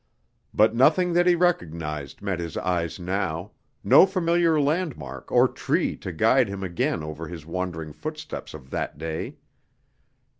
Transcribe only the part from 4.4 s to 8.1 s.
landmark or tree to guide him again over his wandering